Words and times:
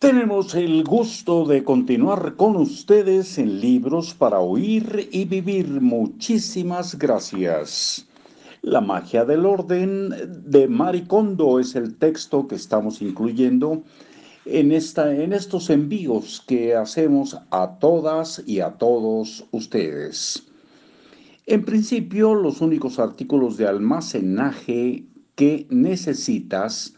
Tenemos 0.00 0.54
el 0.54 0.82
gusto 0.82 1.44
de 1.44 1.62
continuar 1.62 2.34
con 2.36 2.56
ustedes 2.56 3.36
en 3.36 3.60
Libros 3.60 4.14
para 4.14 4.38
Oír 4.38 5.10
y 5.12 5.26
Vivir. 5.26 5.68
Muchísimas 5.82 6.96
gracias. 6.96 8.06
La 8.62 8.80
magia 8.80 9.26
del 9.26 9.44
orden 9.44 10.08
de 10.46 10.68
Maricondo 10.68 11.60
es 11.60 11.76
el 11.76 11.96
texto 11.96 12.48
que 12.48 12.54
estamos 12.54 13.02
incluyendo 13.02 13.82
en, 14.46 14.72
esta, 14.72 15.14
en 15.14 15.34
estos 15.34 15.68
envíos 15.68 16.42
que 16.46 16.74
hacemos 16.74 17.36
a 17.50 17.76
todas 17.78 18.42
y 18.46 18.60
a 18.60 18.70
todos 18.70 19.44
ustedes. 19.50 20.46
En 21.44 21.62
principio, 21.62 22.34
los 22.34 22.62
únicos 22.62 22.98
artículos 22.98 23.58
de 23.58 23.66
almacenaje 23.66 25.04
que 25.34 25.66
necesitas 25.68 26.94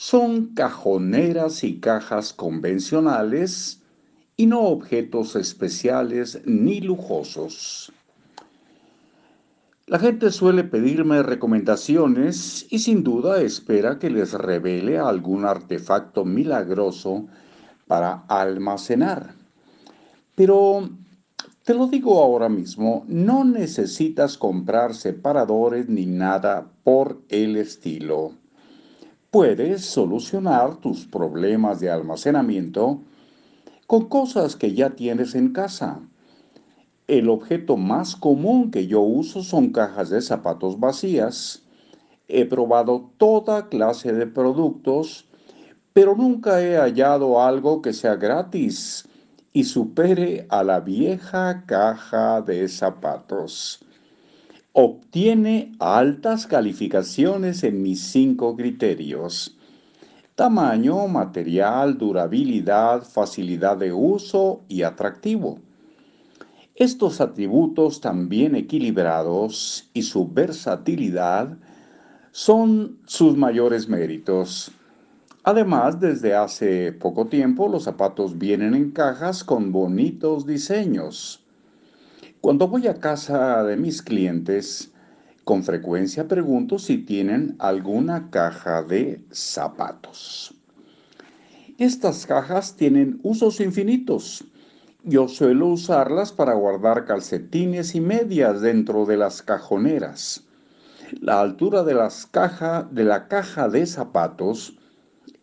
son 0.00 0.54
cajoneras 0.54 1.64
y 1.64 1.80
cajas 1.80 2.32
convencionales 2.32 3.82
y 4.36 4.46
no 4.46 4.60
objetos 4.60 5.34
especiales 5.34 6.40
ni 6.44 6.80
lujosos. 6.80 7.92
La 9.88 9.98
gente 9.98 10.30
suele 10.30 10.62
pedirme 10.62 11.24
recomendaciones 11.24 12.64
y 12.70 12.78
sin 12.78 13.02
duda 13.02 13.42
espera 13.42 13.98
que 13.98 14.08
les 14.08 14.34
revele 14.34 14.98
algún 14.98 15.44
artefacto 15.44 16.24
milagroso 16.24 17.26
para 17.88 18.22
almacenar. 18.28 19.34
Pero 20.36 20.88
te 21.64 21.74
lo 21.74 21.88
digo 21.88 22.22
ahora 22.22 22.48
mismo, 22.48 23.04
no 23.08 23.42
necesitas 23.42 24.38
comprar 24.38 24.94
separadores 24.94 25.88
ni 25.88 26.06
nada 26.06 26.70
por 26.84 27.20
el 27.30 27.56
estilo 27.56 28.34
puedes 29.38 29.84
solucionar 29.84 30.78
tus 30.80 31.06
problemas 31.06 31.78
de 31.78 31.88
almacenamiento 31.88 33.02
con 33.86 34.08
cosas 34.08 34.56
que 34.56 34.74
ya 34.74 34.90
tienes 34.90 35.36
en 35.36 35.52
casa. 35.52 36.00
El 37.06 37.28
objeto 37.28 37.76
más 37.76 38.16
común 38.16 38.72
que 38.72 38.88
yo 38.88 39.00
uso 39.00 39.44
son 39.44 39.70
cajas 39.70 40.10
de 40.10 40.22
zapatos 40.22 40.80
vacías. 40.80 41.62
He 42.26 42.46
probado 42.46 43.12
toda 43.16 43.68
clase 43.68 44.12
de 44.12 44.26
productos, 44.26 45.28
pero 45.92 46.16
nunca 46.16 46.60
he 46.60 46.76
hallado 46.76 47.40
algo 47.40 47.80
que 47.80 47.92
sea 47.92 48.16
gratis 48.16 49.08
y 49.52 49.62
supere 49.62 50.48
a 50.48 50.64
la 50.64 50.80
vieja 50.80 51.62
caja 51.64 52.42
de 52.42 52.66
zapatos 52.66 53.87
obtiene 54.80 55.72
altas 55.80 56.46
calificaciones 56.46 57.64
en 57.64 57.82
mis 57.82 58.00
cinco 58.00 58.54
criterios. 58.54 59.58
Tamaño, 60.36 61.08
material, 61.08 61.98
durabilidad, 61.98 63.02
facilidad 63.02 63.76
de 63.76 63.92
uso 63.92 64.60
y 64.68 64.84
atractivo. 64.84 65.58
Estos 66.76 67.20
atributos 67.20 68.00
tan 68.00 68.28
bien 68.28 68.54
equilibrados 68.54 69.90
y 69.94 70.02
su 70.02 70.28
versatilidad 70.28 71.58
son 72.30 72.98
sus 73.04 73.36
mayores 73.36 73.88
méritos. 73.88 74.70
Además, 75.42 75.98
desde 75.98 76.36
hace 76.36 76.92
poco 76.92 77.26
tiempo 77.26 77.66
los 77.66 77.82
zapatos 77.82 78.38
vienen 78.38 78.76
en 78.76 78.92
cajas 78.92 79.42
con 79.42 79.72
bonitos 79.72 80.46
diseños. 80.46 81.47
Cuando 82.40 82.68
voy 82.68 82.86
a 82.86 83.00
casa 83.00 83.64
de 83.64 83.76
mis 83.76 84.00
clientes, 84.00 84.92
con 85.42 85.64
frecuencia 85.64 86.28
pregunto 86.28 86.78
si 86.78 86.98
tienen 86.98 87.56
alguna 87.58 88.30
caja 88.30 88.84
de 88.84 89.24
zapatos. 89.32 90.54
Estas 91.78 92.26
cajas 92.26 92.76
tienen 92.76 93.18
usos 93.24 93.58
infinitos. 93.58 94.44
Yo 95.02 95.26
suelo 95.26 95.66
usarlas 95.66 96.30
para 96.30 96.54
guardar 96.54 97.06
calcetines 97.06 97.96
y 97.96 98.00
medias 98.00 98.60
dentro 98.60 99.04
de 99.04 99.16
las 99.16 99.42
cajoneras. 99.42 100.44
La 101.20 101.40
altura 101.40 101.82
de, 101.82 101.94
las 101.94 102.30
de 102.92 103.04
la 103.04 103.26
caja 103.26 103.68
de 103.68 103.84
zapatos 103.84 104.78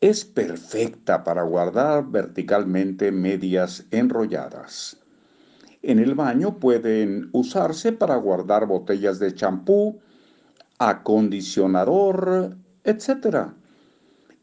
es 0.00 0.24
perfecta 0.24 1.22
para 1.22 1.42
guardar 1.44 2.10
verticalmente 2.10 3.12
medias 3.12 3.84
enrolladas. 3.92 4.99
En 5.82 5.98
el 5.98 6.14
baño 6.14 6.58
pueden 6.58 7.30
usarse 7.32 7.92
para 7.92 8.16
guardar 8.16 8.66
botellas 8.66 9.18
de 9.18 9.34
champú, 9.34 9.98
acondicionador, 10.78 12.56
etc. 12.84 13.52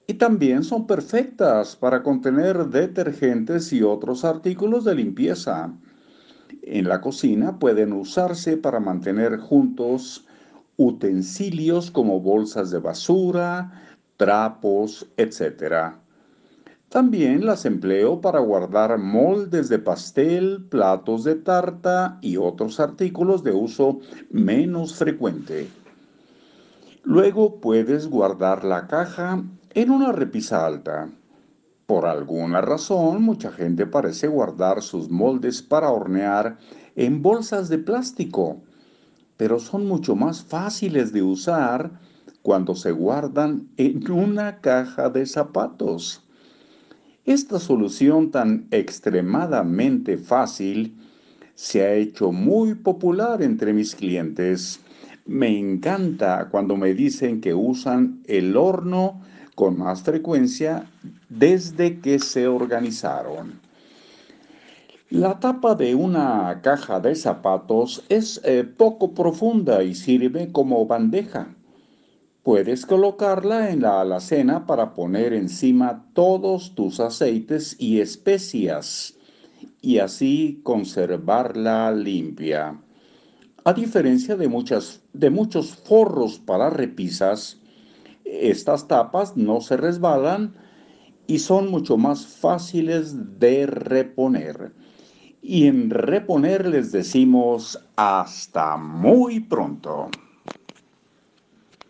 Y 0.07 0.15
también 0.15 0.63
son 0.63 0.87
perfectas 0.87 1.75
para 1.75 2.01
contener 2.01 2.67
detergentes 2.67 3.71
y 3.71 3.83
otros 3.83 4.25
artículos 4.25 4.83
de 4.85 4.95
limpieza. 4.95 5.73
En 6.63 6.87
la 6.87 7.01
cocina 7.01 7.59
pueden 7.59 7.93
usarse 7.93 8.57
para 8.57 8.79
mantener 8.79 9.37
juntos 9.37 10.25
utensilios 10.77 11.91
como 11.91 12.19
bolsas 12.19 12.71
de 12.71 12.79
basura, 12.79 13.83
trapos, 14.17 15.07
etc. 15.17 15.97
También 16.89 17.45
las 17.45 17.65
empleo 17.65 18.21
para 18.21 18.39
guardar 18.39 18.97
moldes 18.97 19.67
de 19.67 19.77
pastel, 19.77 20.65
platos 20.69 21.25
de 21.25 21.35
tarta 21.35 22.17
y 22.21 22.37
otros 22.37 22.79
artículos 22.79 23.43
de 23.43 23.51
uso 23.51 23.99
menos 24.31 24.95
frecuente. 24.95 25.67
Luego 27.03 27.59
puedes 27.59 28.07
guardar 28.07 28.63
la 28.63 28.87
caja 28.87 29.43
en 29.73 29.91
una 29.91 30.13
repisa 30.13 30.65
alta. 30.65 31.09
Por 31.85 32.05
alguna 32.05 32.61
razón, 32.61 33.21
mucha 33.21 33.51
gente 33.51 33.85
parece 33.85 34.27
guardar 34.27 34.81
sus 34.81 35.09
moldes 35.09 35.61
para 35.61 35.91
hornear 35.91 36.57
en 36.95 37.21
bolsas 37.21 37.67
de 37.67 37.79
plástico, 37.79 38.61
pero 39.35 39.59
son 39.59 39.85
mucho 39.87 40.15
más 40.15 40.41
fáciles 40.41 41.11
de 41.11 41.21
usar 41.21 41.99
cuando 42.41 42.75
se 42.75 42.93
guardan 42.93 43.67
en 43.75 44.09
una 44.09 44.61
caja 44.61 45.09
de 45.09 45.25
zapatos. 45.25 46.26
Esta 47.27 47.59
solución 47.59 48.31
tan 48.31 48.67
extremadamente 48.71 50.17
fácil 50.17 50.95
se 51.55 51.83
ha 51.83 51.93
hecho 51.93 52.31
muy 52.31 52.73
popular 52.73 53.41
entre 53.41 53.73
mis 53.73 53.95
clientes. 53.95 54.79
Me 55.25 55.49
encanta 55.59 56.47
cuando 56.49 56.77
me 56.77 56.93
dicen 56.93 57.41
que 57.41 57.53
usan 57.53 58.21
el 58.27 58.55
horno 58.55 59.21
con 59.55 59.77
más 59.77 60.03
frecuencia 60.03 60.89
desde 61.27 61.99
que 61.99 62.19
se 62.19 62.47
organizaron. 62.47 63.59
La 65.09 65.37
tapa 65.41 65.75
de 65.75 65.95
una 65.95 66.61
caja 66.63 67.01
de 67.01 67.13
zapatos 67.13 68.05
es 68.07 68.39
eh, 68.45 68.63
poco 68.63 69.13
profunda 69.13 69.83
y 69.83 69.95
sirve 69.95 70.53
como 70.53 70.85
bandeja. 70.85 71.49
Puedes 72.47 72.85
colocarla 72.85 73.71
en 73.71 73.81
la 73.81 73.99
alacena 73.99 74.65
para 74.65 74.93
poner 74.93 75.33
encima 75.33 76.05
todos 76.13 76.75
tus 76.75 77.01
aceites 77.01 77.75
y 77.77 77.99
especias 77.99 79.17
y 79.81 79.97
así 79.97 80.61
conservarla 80.63 81.91
limpia. 81.91 82.79
A 83.65 83.73
diferencia 83.73 84.37
de, 84.37 84.49
de 85.11 85.29
muchos 85.29 85.75
forros 85.75 86.39
para 86.39 86.69
repisas, 86.69 87.59
estas 88.23 88.87
tapas 88.87 89.35
no 89.35 89.59
se 89.59 89.75
resbalan 89.75 90.55
y 91.27 91.39
son 91.39 91.69
mucho 91.69 91.97
más 91.97 92.25
fáciles 92.25 93.39
de 93.41 93.65
reponer. 93.65 94.71
Y 95.41 95.67
en 95.67 95.89
reponer 95.89 96.65
les 96.65 96.93
decimos 96.93 97.77
hasta 97.97 98.77
muy 98.77 99.41
pronto. 99.41 100.09